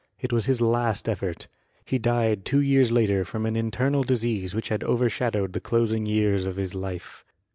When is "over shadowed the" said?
4.83-5.59